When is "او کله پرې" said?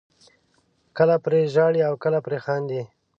1.89-2.37